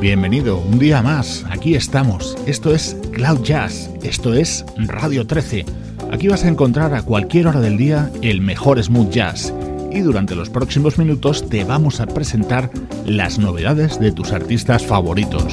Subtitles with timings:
[0.00, 1.44] Bienvenido un día más.
[1.50, 2.36] Aquí estamos.
[2.46, 3.90] Esto es Cloud Jazz.
[4.02, 5.66] Esto es Radio 13.
[6.10, 9.52] Aquí vas a encontrar a cualquier hora del día el mejor smooth jazz.
[9.92, 12.70] Y durante los próximos minutos te vamos a presentar
[13.04, 15.52] las novedades de tus artistas favoritos.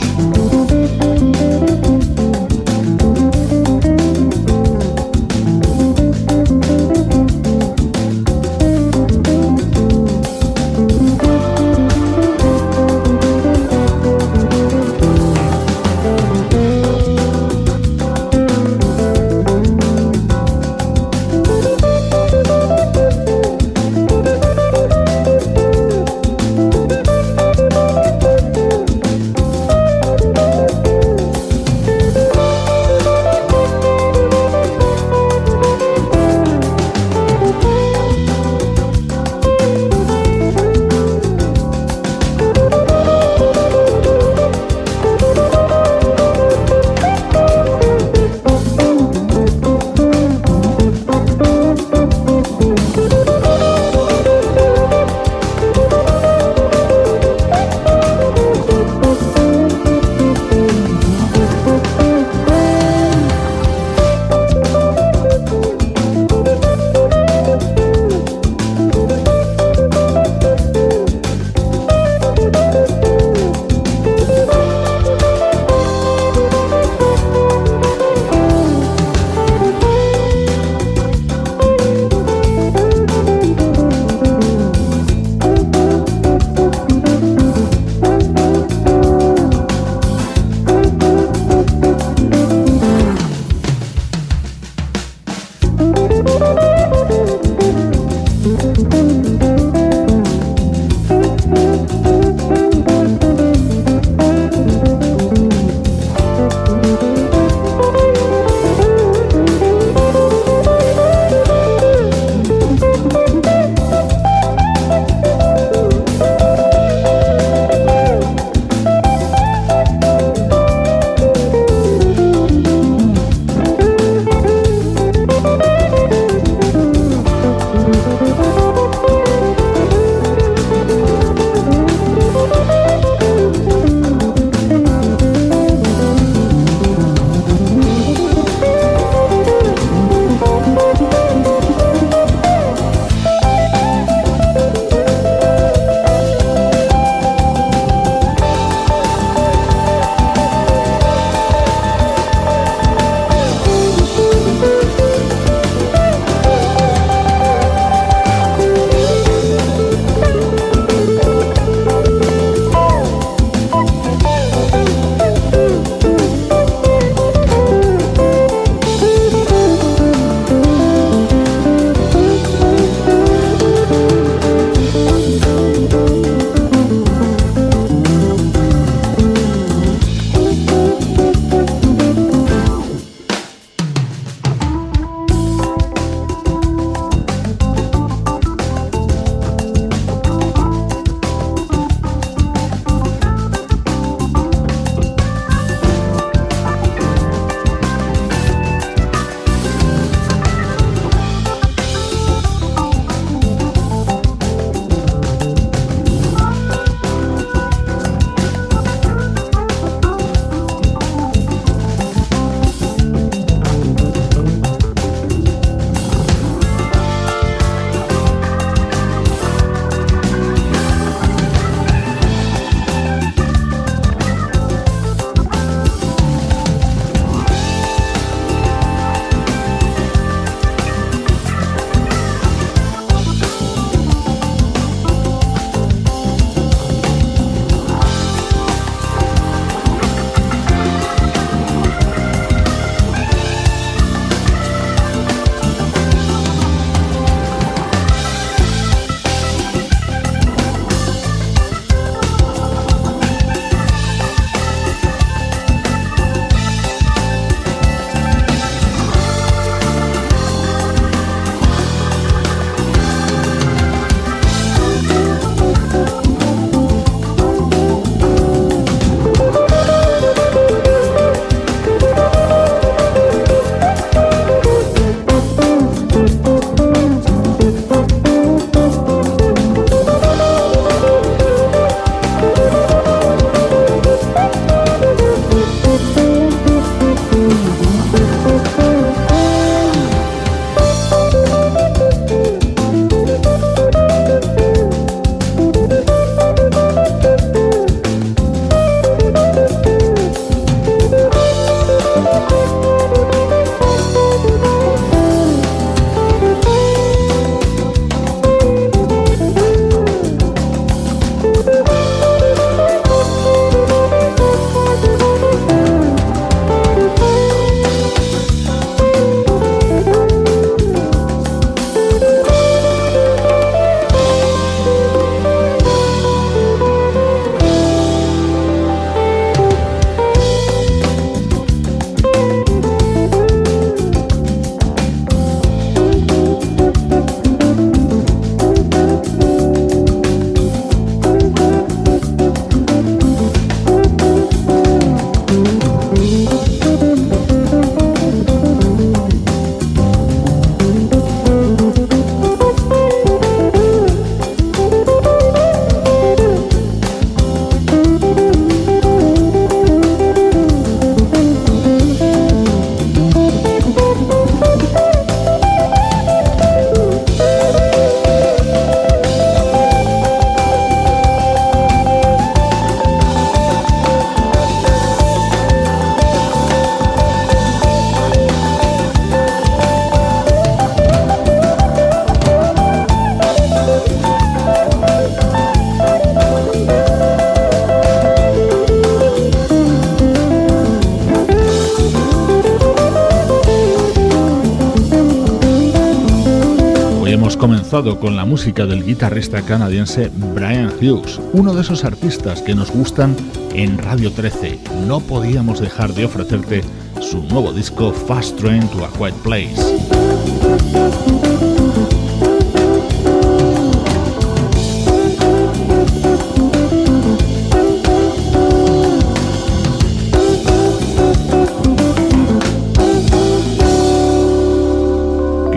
[397.98, 403.36] Con la música del guitarrista canadiense Brian Hughes, uno de esos artistas que nos gustan
[403.74, 404.80] en Radio 13.
[405.08, 406.84] No podíamos dejar de ofrecerte
[407.20, 409.74] su nuevo disco Fast Train to a Quiet Place.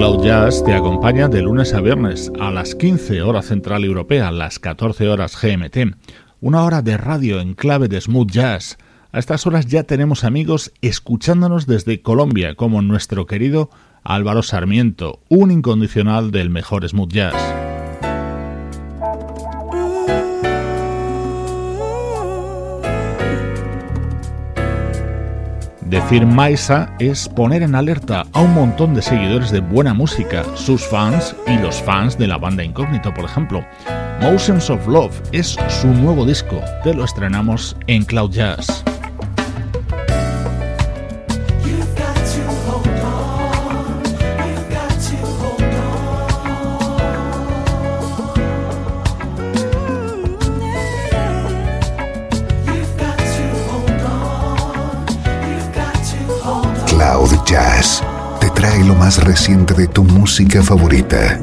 [0.00, 4.58] Cloud Jazz te acompaña de lunes a viernes a las 15 horas central europea, las
[4.58, 5.94] 14 horas GMT.
[6.40, 8.78] Una hora de radio en clave de smooth jazz.
[9.12, 13.68] A estas horas ya tenemos amigos escuchándonos desde Colombia, como nuestro querido
[14.02, 17.59] Álvaro Sarmiento, un incondicional del mejor smooth jazz.
[25.90, 30.86] Decir Maisa es poner en alerta a un montón de seguidores de buena música, sus
[30.86, 33.64] fans y los fans de la banda Incógnito, por ejemplo.
[34.20, 38.84] Motions of Love es su nuevo disco, te lo estrenamos en Cloud Jazz.
[59.30, 61.40] Reciente de tu música favorita.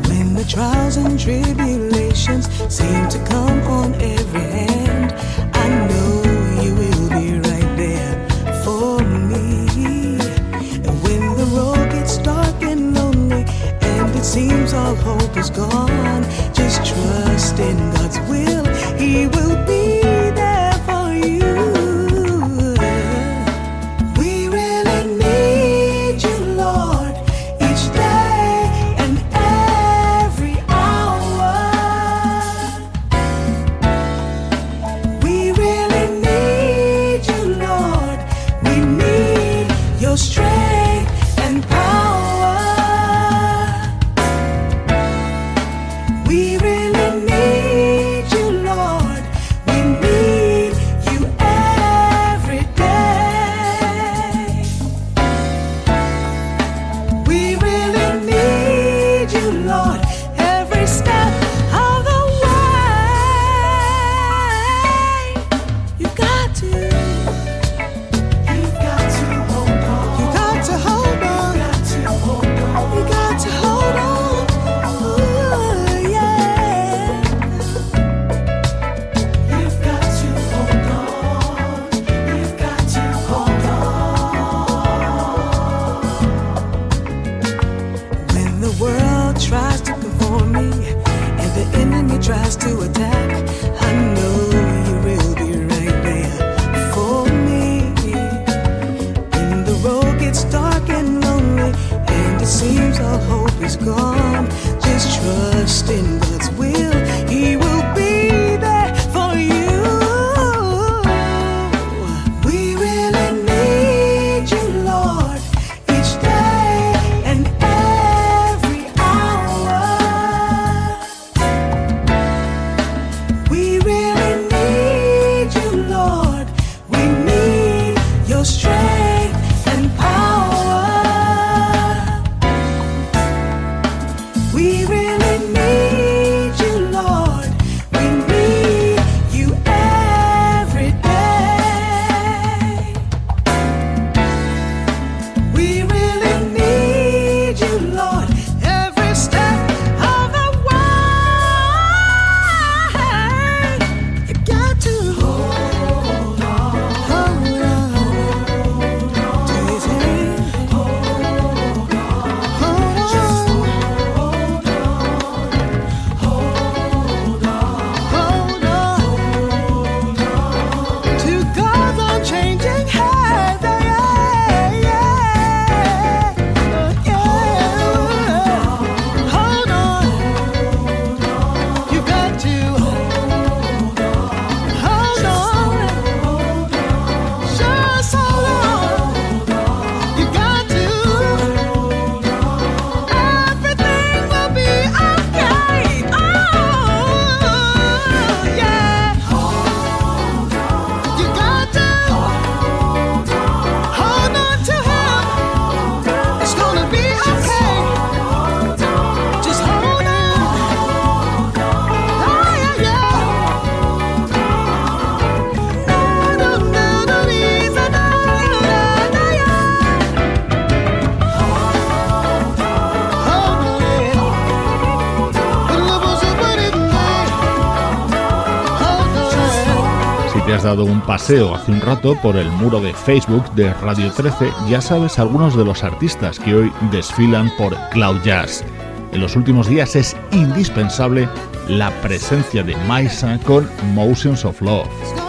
[230.68, 234.82] Dado un paseo hace un rato por el muro de Facebook de Radio 13, ya
[234.82, 238.66] sabes algunos de los artistas que hoy desfilan por Cloud Jazz.
[239.14, 241.30] En los últimos días es indispensable
[241.70, 245.27] la presencia de Maisa con Motions of Love.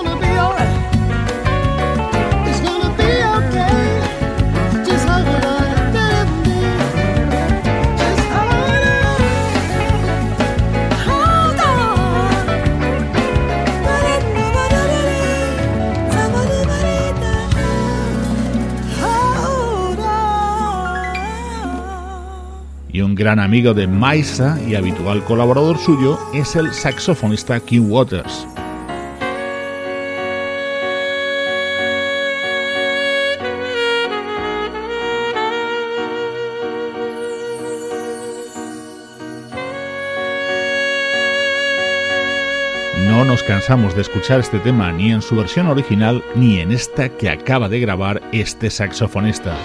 [23.19, 28.47] Gran amigo de Maisa y habitual colaborador suyo es el saxofonista King Waters.
[43.09, 47.09] No nos cansamos de escuchar este tema ni en su versión original ni en esta
[47.09, 49.57] que acaba de grabar este saxofonista.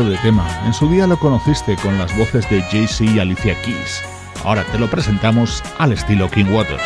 [0.00, 0.48] de tema.
[0.64, 4.02] En su día lo conociste con las voces de Jay-Z y Alicia Keys.
[4.42, 6.82] Ahora te lo presentamos al estilo King Waters.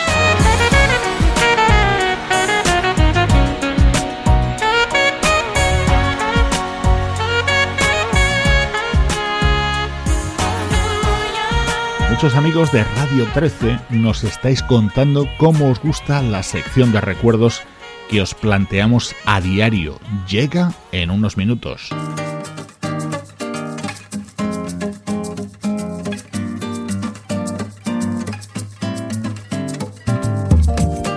[12.11, 17.63] Muchos amigos de Radio 13 nos estáis contando cómo os gusta la sección de recuerdos
[18.11, 20.01] que os planteamos a diario.
[20.27, 21.91] Llega en unos minutos.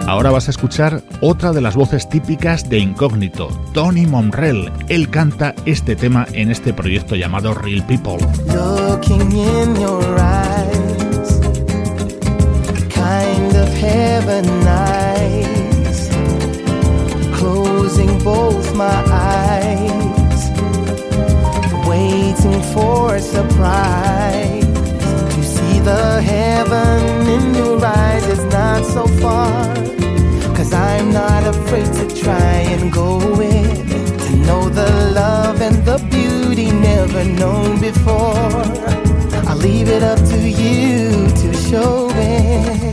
[0.10, 4.72] Ahora vas a escuchar otra de las voces típicas de Incógnito, Tony Monrell.
[4.88, 8.18] Él canta este tema en este proyecto llamado Real People.
[8.48, 11.40] Looking in your eyes,
[12.90, 14.46] kind of heaven
[17.38, 20.50] closing both my eyes,
[21.88, 24.59] waiting for surprise.
[25.84, 29.76] the heaven in your eyes, is not so far.
[30.56, 33.88] Cause I'm not afraid to try and go in.
[34.26, 38.64] To know the love and the beauty never known before.
[39.48, 42.89] I'll leave it up to you to show it.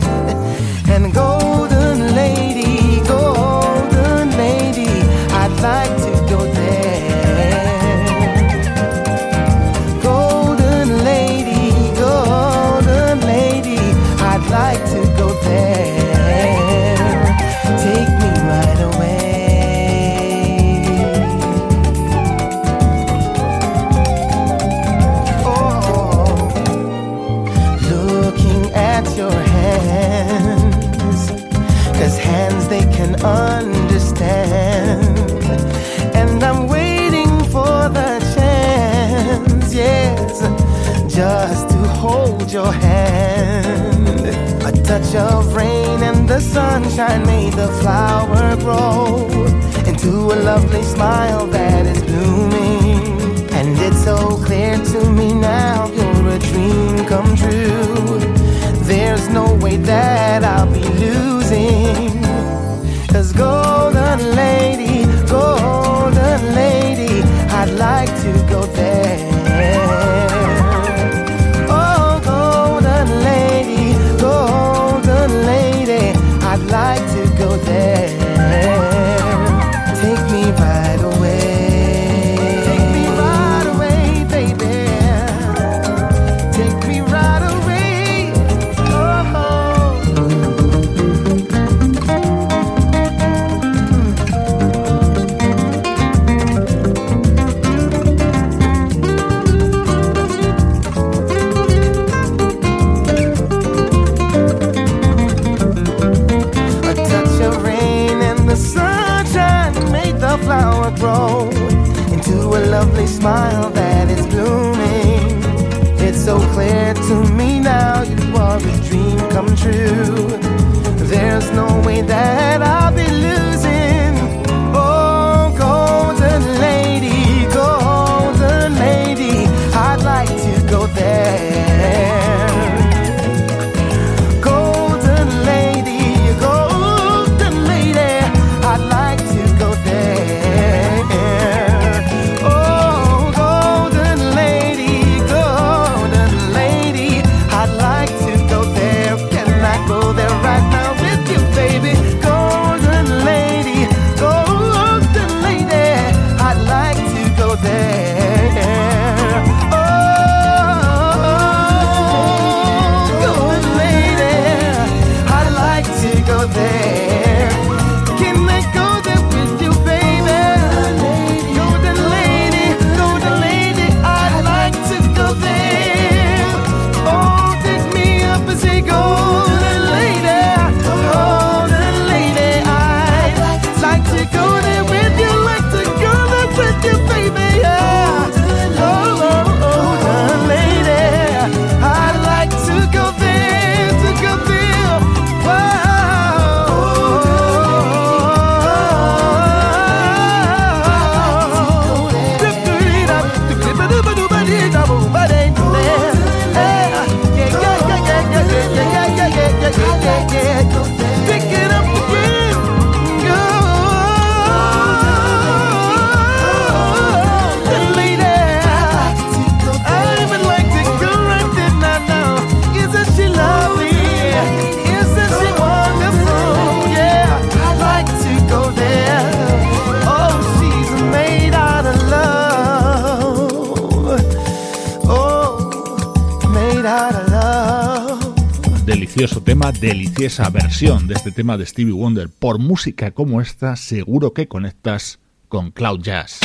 [239.57, 242.29] Tema, deliciosa versión de este tema de Stevie Wonder.
[242.29, 246.41] Por música como esta, seguro que conectas con Cloud Jazz.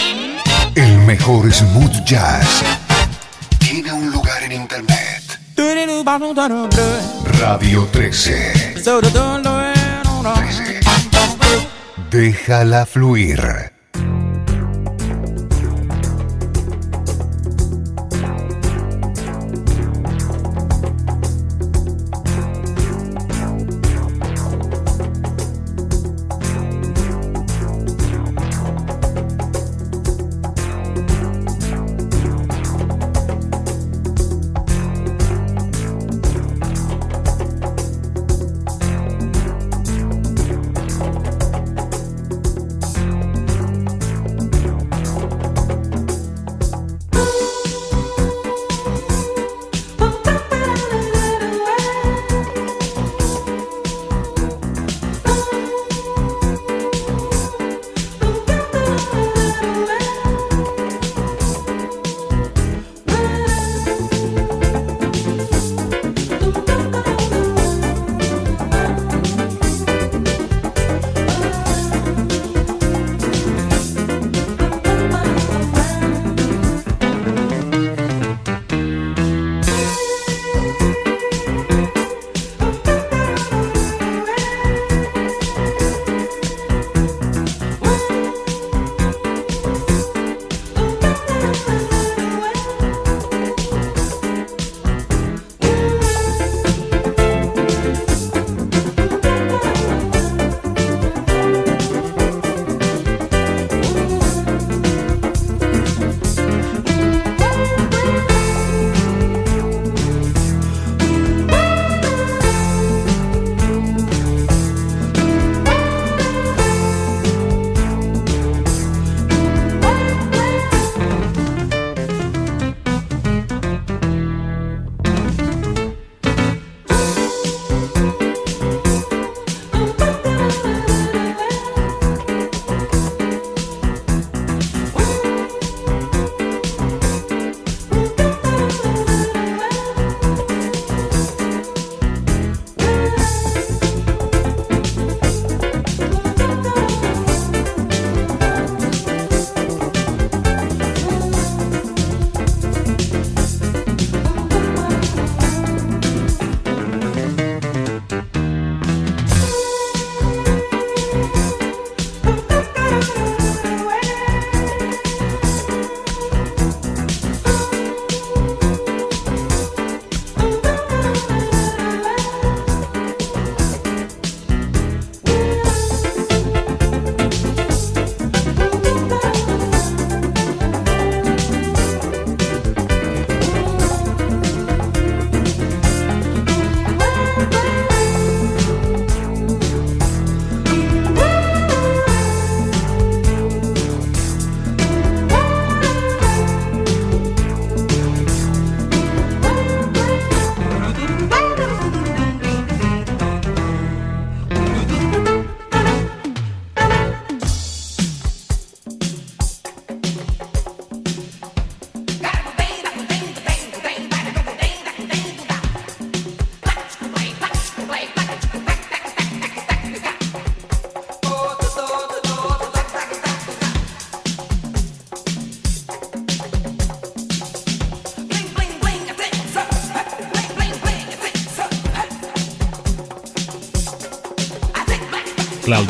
[0.75, 2.63] El mejor smooth jazz
[3.59, 5.23] tiene un lugar en internet.
[7.39, 8.75] Radio 13.
[8.83, 10.81] 13.
[12.11, 13.72] Déjala fluir.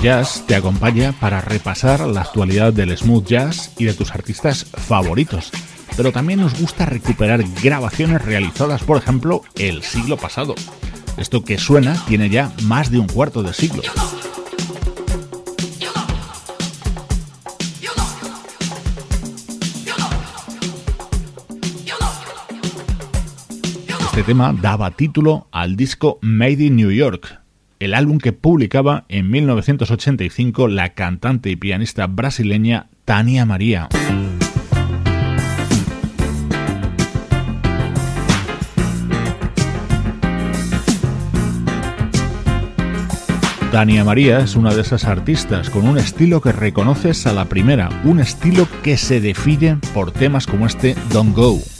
[0.02, 5.52] Jazz te acompaña para repasar la actualidad del smooth jazz y de tus artistas favoritos.
[5.96, 10.56] Pero también nos gusta recuperar grabaciones realizadas, por ejemplo, el siglo pasado.
[11.16, 13.82] Esto que suena tiene ya más de un cuarto de siglo.
[24.00, 27.41] Este tema daba título al disco Made in New York,
[27.82, 33.88] el álbum que publicaba en 1985 la cantante y pianista brasileña Tania María.
[43.72, 47.88] Tania María es una de esas artistas con un estilo que reconoces a la primera,
[48.04, 51.71] un estilo que se define por temas como este Don't Go.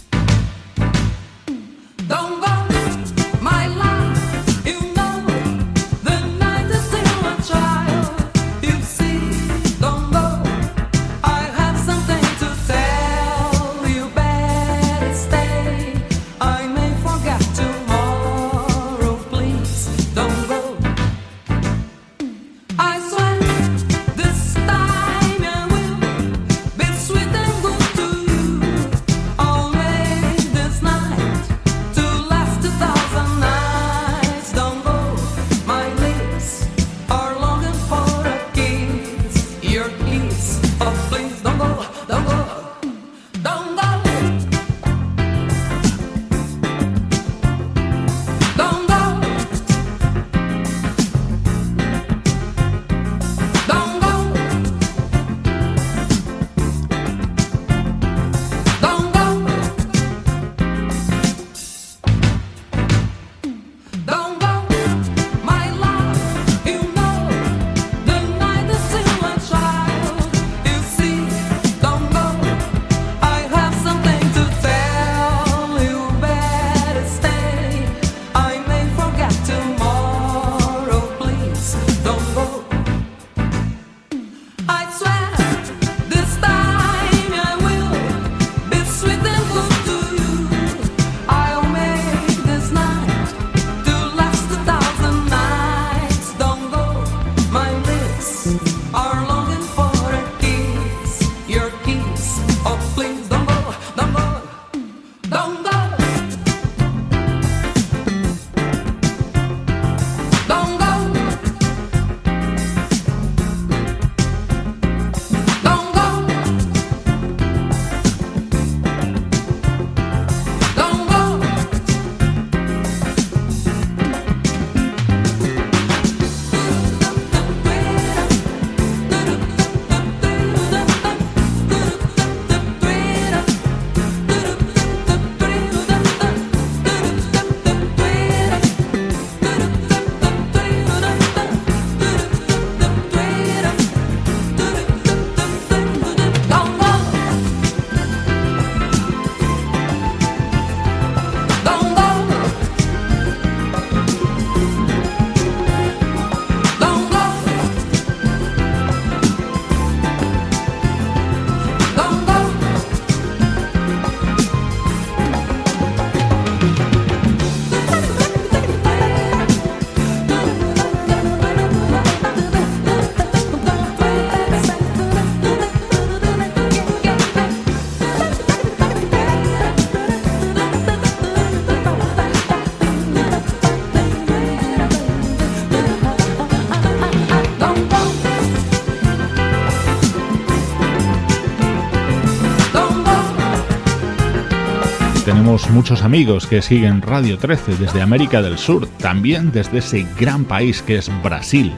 [195.43, 200.83] Muchos amigos que siguen Radio 13 desde América del Sur, también desde ese gran país
[200.83, 201.73] que es Brasil.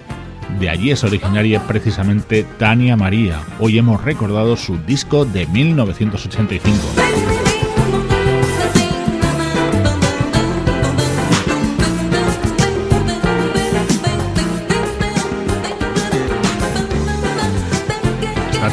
[0.61, 3.41] De allí es originaria precisamente Tania María.
[3.59, 7.04] Hoy hemos recordado su disco de 1985.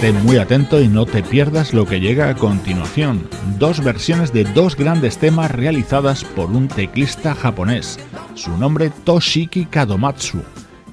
[0.09, 3.21] Muy atento y no te pierdas lo que llega a continuación.
[3.59, 7.99] Dos versiones de dos grandes temas realizadas por un teclista japonés.
[8.33, 10.41] Su nombre Toshiki Kadomatsu.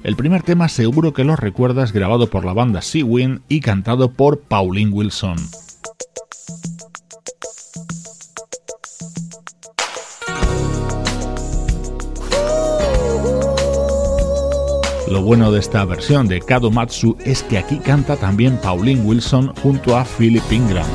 [0.03, 4.41] El primer tema seguro que lo recuerdas grabado por la banda Sea y cantado por
[4.41, 5.37] Pauline Wilson.
[15.09, 19.97] Lo bueno de esta versión de Kadomatsu es que aquí canta también Pauline Wilson junto
[19.97, 20.85] a Philip Ingram.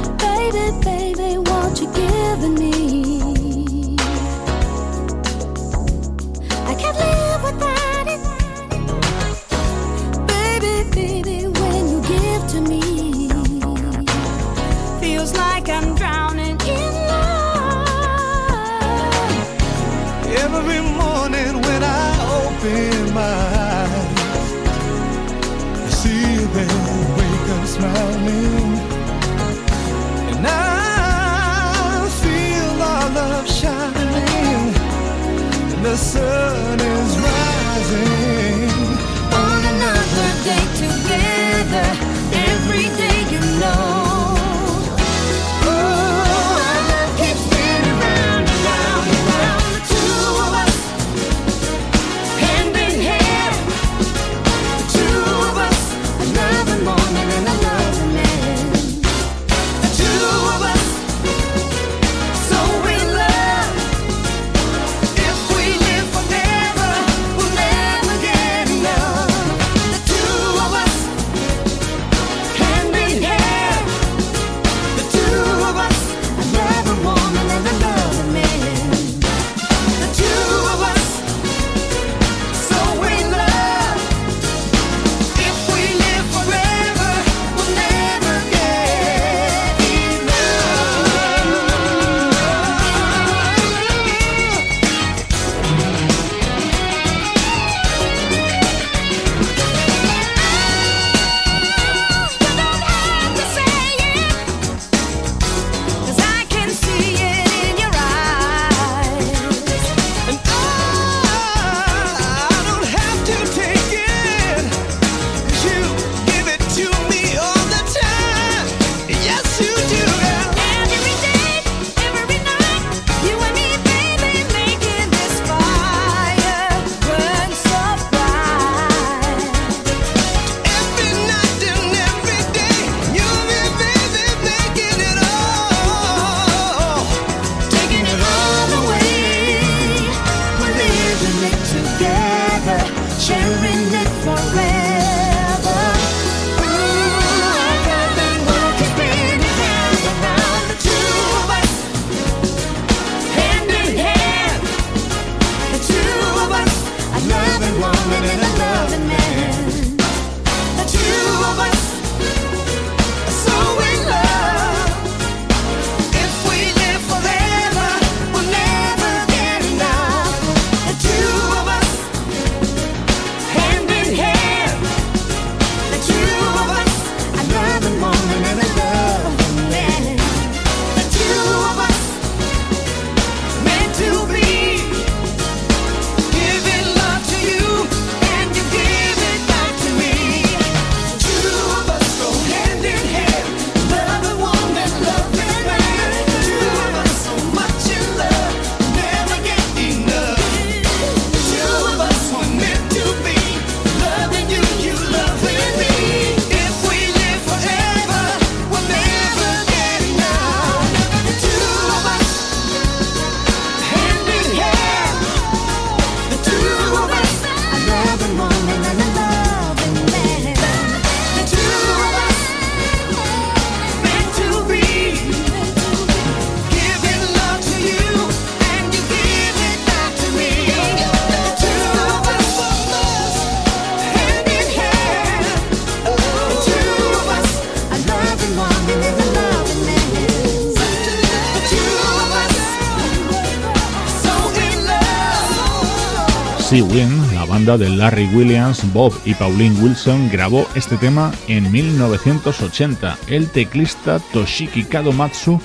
[247.74, 253.18] Banda de Larry Williams, Bob y Pauline Wilson grabó este tema en 1980.
[253.28, 255.60] El teclista Toshiki Kadomatsu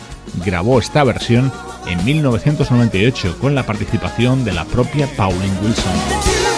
[0.45, 1.51] grabó esta versión
[1.88, 6.49] en 1998 con la participación de la propia Pauline Wilson.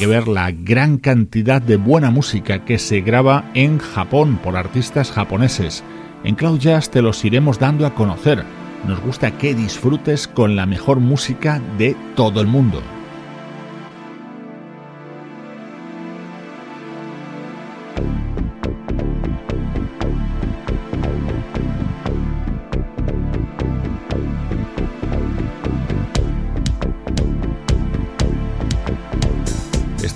[0.00, 5.12] Que ver la gran cantidad de buena música que se graba en Japón por artistas
[5.12, 5.84] japoneses.
[6.24, 8.42] En Cloud Jazz te los iremos dando a conocer.
[8.88, 12.80] Nos gusta que disfrutes con la mejor música de todo el mundo.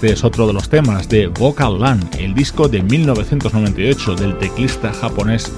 [0.05, 4.93] Este es otro de los temas de Vocal Land, el disco de 1998 del teclista
[4.93, 5.51] japonés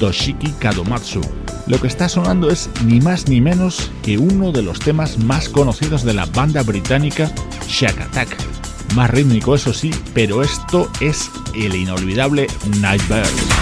[0.00, 1.20] Toshiki Kadomatsu.
[1.68, 5.48] Lo que está sonando es ni más ni menos que uno de los temas más
[5.48, 7.30] conocidos de la banda británica
[7.68, 8.36] Shack Attack.
[8.96, 12.48] Más rítmico eso sí, pero esto es el inolvidable
[12.80, 13.61] Nightbird.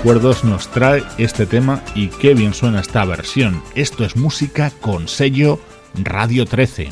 [0.00, 3.62] Recuerdos nos trae este tema y qué bien suena esta versión.
[3.74, 5.60] Esto es música con sello
[5.92, 6.88] Radio 13.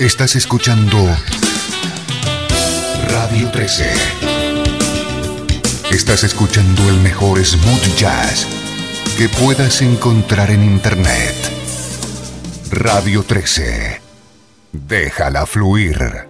[0.00, 0.98] Estás escuchando
[3.08, 3.90] Radio 13.
[5.90, 8.46] Estás escuchando el mejor smooth jazz
[9.16, 11.34] que puedas encontrar en Internet.
[12.70, 14.02] Radio 13.
[14.72, 16.25] Déjala fluir.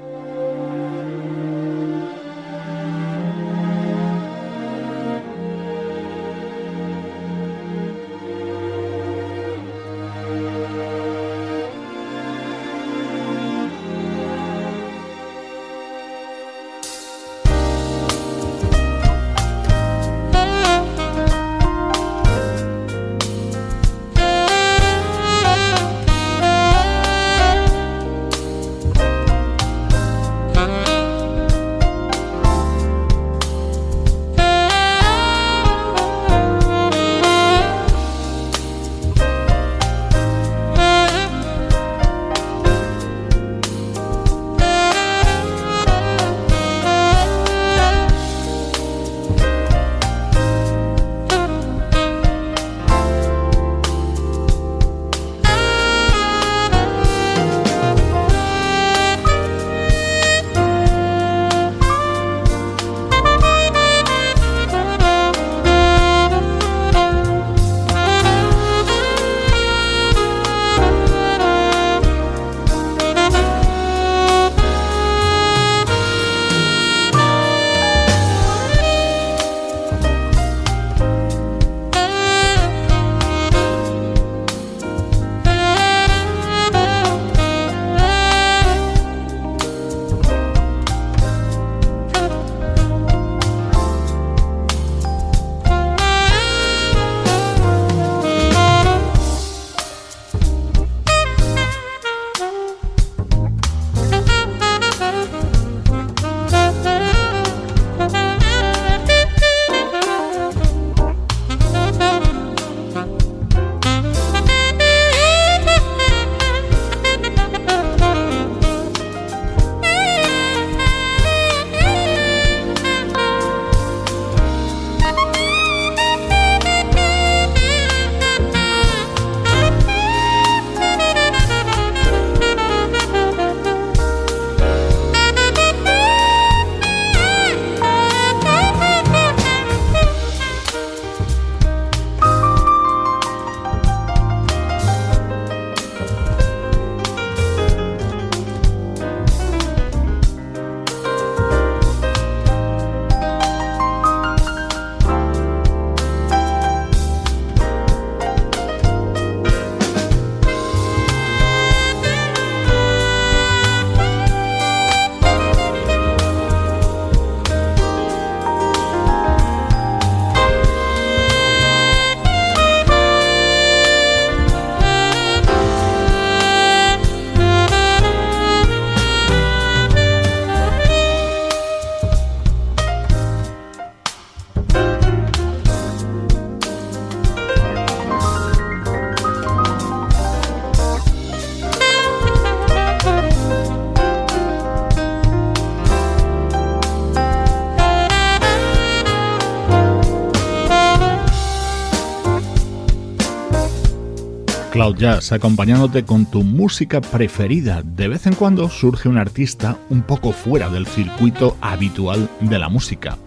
[204.87, 207.83] Cloud Jazz, acompañándote con tu música preferida.
[207.83, 212.69] De vez en cuando surge un artista un poco fuera del circuito habitual de la
[212.69, 213.19] música.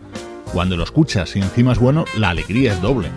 [0.54, 3.10] Cuando lo escuchas y encima es bueno, la alegría es doble.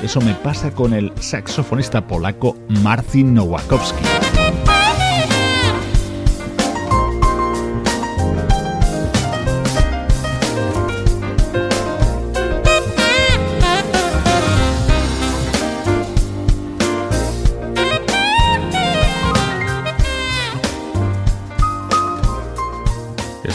[0.00, 4.21] Eso me pasa con el saxofonista polaco Marcin Nowakowski.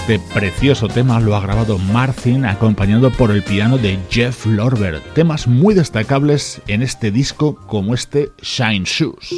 [0.07, 5.01] Este precioso tema lo ha grabado Martin acompañado por el piano de Jeff Lorber.
[5.13, 9.33] Temas muy destacables en este disco como este Shine Shoes.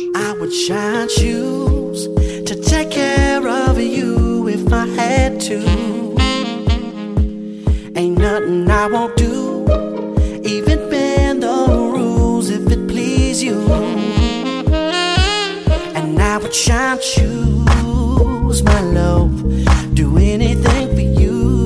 [15.96, 19.79] And I would shine shoes, my love.
[20.00, 21.66] Do anything for you,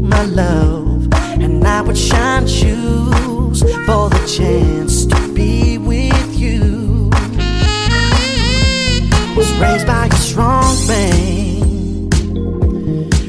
[0.00, 1.06] my love,
[1.42, 3.60] and I would shine shoes.
[3.86, 7.10] For the chance to be with you.
[9.36, 12.08] Was raised by a strong man,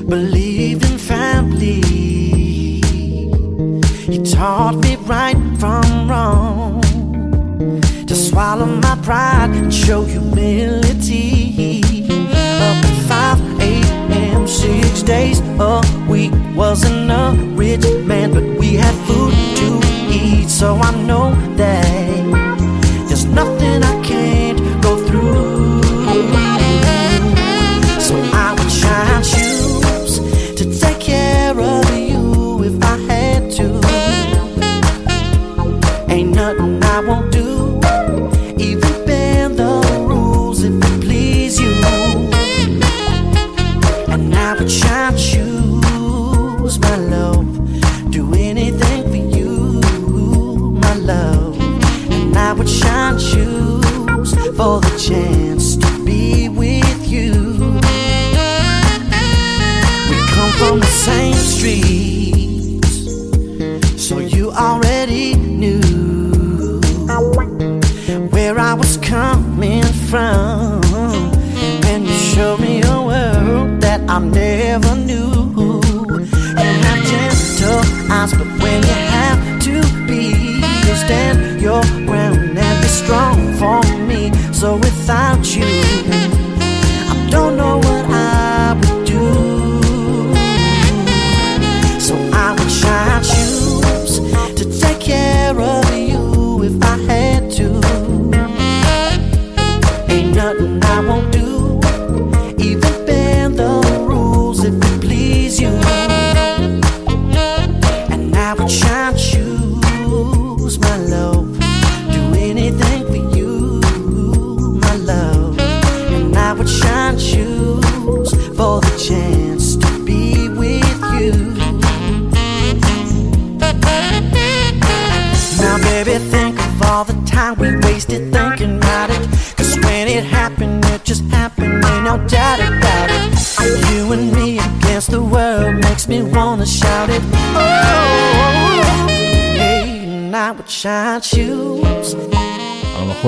[0.07, 1.81] believed in family.
[4.11, 6.81] He taught me right from wrong,
[8.07, 11.34] to swallow my pride and show humility.
[15.05, 19.79] Days a week, wasn't a rich man, but we had food to
[20.11, 21.44] eat, so I know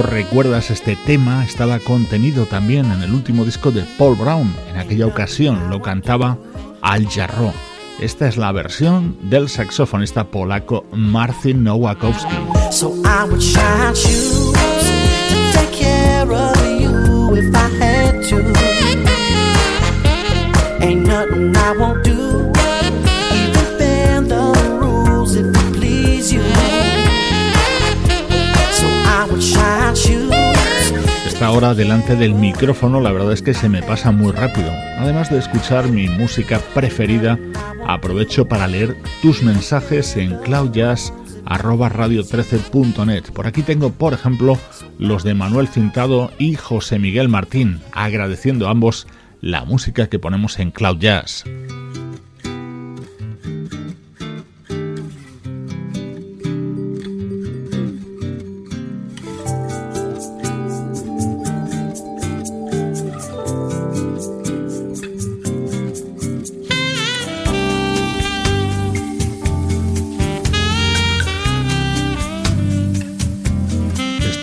[0.02, 4.54] recuerdas este tema, estaba contenido también en el último disco de Paul Brown.
[4.70, 6.38] En aquella ocasión lo cantaba
[6.82, 7.54] Al Jarro.
[8.00, 12.36] Esta es la versión del saxofonista polaco Marcin Nowakowski.
[12.72, 13.28] So I
[31.38, 34.72] Esta hora delante del micrófono la verdad es que se me pasa muy rápido.
[34.98, 37.38] Además de escuchar mi música preferida,
[37.86, 43.26] aprovecho para leer tus mensajes en cloudjazz@radio13.net.
[43.34, 44.58] Por aquí tengo, por ejemplo,
[44.98, 49.06] los de Manuel Cintado y José Miguel Martín, agradeciendo a ambos
[49.40, 51.44] la música que ponemos en Cloud Jazz.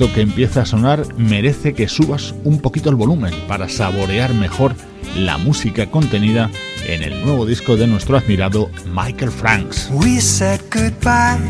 [0.05, 4.75] Esto que empieza a sonar merece que subas un poquito el volumen para saborear mejor
[5.17, 6.51] la música contenida
[6.87, 9.89] en el nuevo disco de nuestro admirado Michael Franks.
[9.95, 11.41] We said goodbye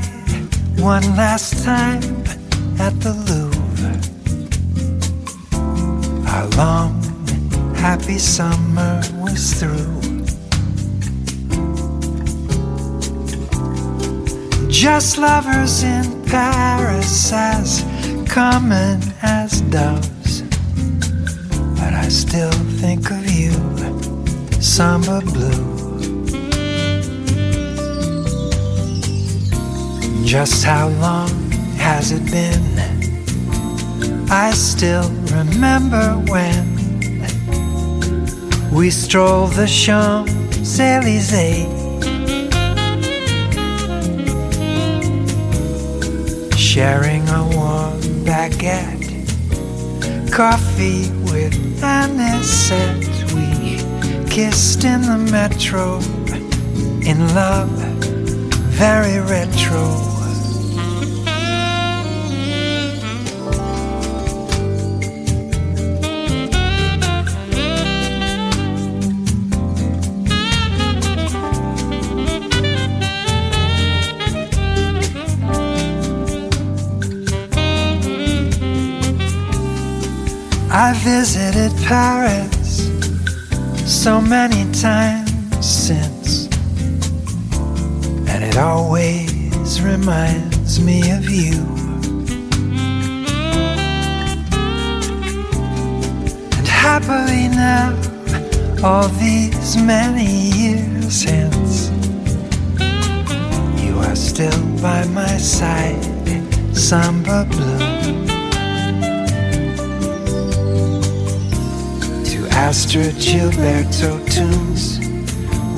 [0.81, 1.99] one last time
[2.79, 3.99] at the Louvre.
[6.29, 7.03] Our long,
[7.75, 10.01] happy summer was through.
[14.69, 17.85] Just lovers in Paris, as
[18.35, 20.43] common as doves.
[21.79, 22.51] But I still
[22.83, 23.53] think of you,
[24.61, 26.27] summer blue.
[30.25, 31.31] Just how long
[31.79, 32.75] has it been?
[34.29, 36.65] I still remember when
[38.73, 41.69] we strolled the Champs Elysees,
[46.59, 47.45] sharing a
[48.35, 53.07] warm baguette, coffee with anisette.
[53.35, 55.99] We kissed in the metro,
[57.07, 57.71] in love,
[58.77, 60.14] very retro.
[80.77, 82.91] I visited Paris
[83.87, 86.49] so many times since,
[88.27, 91.63] and it always reminds me of you.
[96.59, 97.95] And happily now,
[98.83, 101.91] all these many years hence,
[103.81, 106.05] you are still by my side,
[106.77, 107.84] samba blue.
[112.67, 114.99] Astrid Gilberto tunes.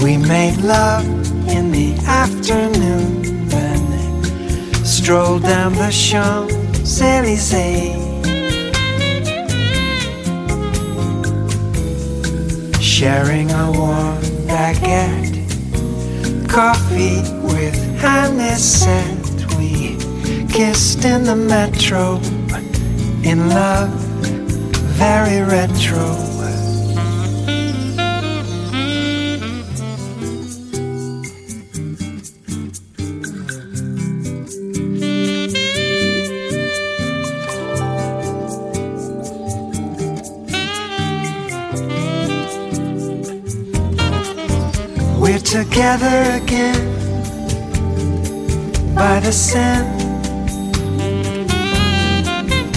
[0.05, 1.05] We made love
[1.49, 7.97] in the afternoon, then strolled down the Champs Elysees.
[12.81, 15.43] Sharing a warm baguette,
[16.49, 17.21] coffee
[17.53, 19.57] with anisette.
[19.59, 19.97] We
[20.47, 22.21] kissed in the metro,
[23.25, 23.91] in love,
[25.01, 26.36] very retro.
[49.27, 49.99] The Seine,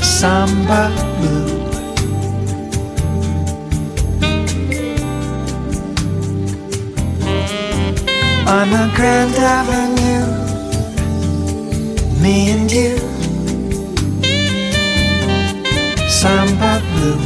[0.01, 0.89] samba
[1.19, 1.49] blue.
[8.47, 10.25] On the Grand Avenue,
[12.19, 12.97] me and you,
[16.09, 17.21] samba blue.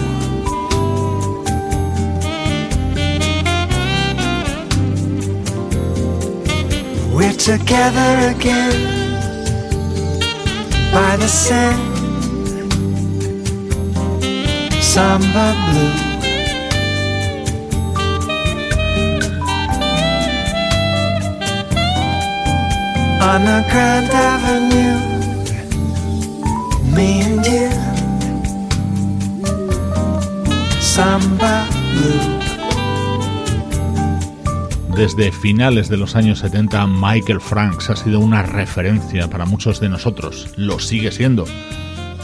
[7.15, 9.02] We're together again
[11.13, 11.77] by the Seine,
[14.81, 15.93] samba blue.
[23.29, 24.97] On the Grand Avenue,
[26.95, 27.69] me and you,
[30.81, 32.32] samba blue.
[34.95, 39.89] Desde finales de los años 70, Michael Franks ha sido una referencia para muchos de
[39.89, 40.53] nosotros.
[40.55, 41.45] Lo sigue siendo.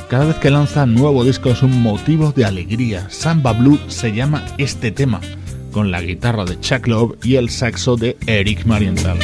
[0.07, 3.09] Cada vez que lanza nuevo disco es un motivo de alegría.
[3.09, 5.19] Samba Blue se llama este tema,
[5.71, 9.17] con la guitarra de Chuck Love y el saxo de Eric Marienthal.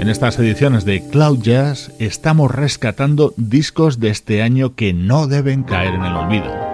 [0.00, 5.62] En estas ediciones de Cloud Jazz estamos rescatando discos de este año que no deben
[5.62, 6.71] caer en el olvido.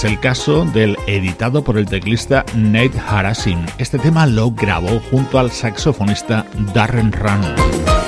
[0.00, 3.66] Es el caso del editado por el teclista Nate Harasin.
[3.76, 7.99] Este tema lo grabó junto al saxofonista Darren Run.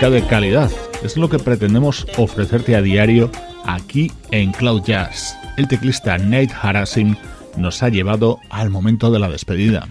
[0.00, 0.70] De calidad.
[1.02, 3.30] Es lo que pretendemos ofrecerte a diario
[3.64, 5.36] aquí en Cloud Jazz.
[5.56, 7.16] El teclista Nate Harasim
[7.56, 9.88] nos ha llevado al momento de la despedida.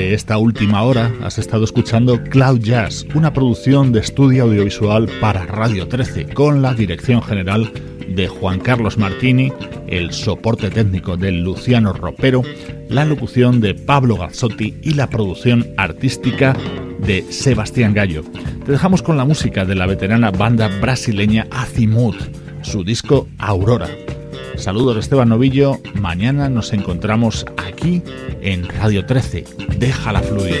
[0.00, 5.88] Esta última hora has estado escuchando Cloud Jazz, una producción de estudio audiovisual para Radio
[5.88, 7.70] 13, con la dirección general
[8.08, 9.52] de Juan Carlos Martini,
[9.86, 12.42] el soporte técnico de Luciano Ropero,
[12.88, 16.56] la locución de Pablo Gazzotti y la producción artística
[16.98, 18.24] de Sebastián Gallo.
[18.64, 22.16] Te dejamos con la música de la veterana banda brasileña Azimut,
[22.62, 23.88] su disco Aurora.
[24.60, 28.02] Saludos Esteban Novillo, mañana nos encontramos aquí
[28.42, 29.44] en Radio 13.
[29.78, 30.60] Déjala fluir.